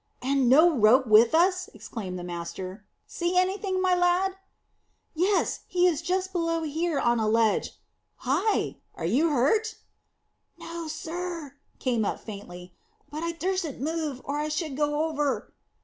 [0.19, 2.87] "And no rope with us!" exclaimed the master.
[3.05, 4.35] "See anything, my lad?"
[5.13, 7.77] "Yes; he is just below here on a ledge.
[8.15, 8.77] Hi!
[8.95, 9.75] Are you hurt?"
[10.57, 12.73] "No, sir," came up faintly;
[13.11, 15.53] "but I durstn't move, or I should go over."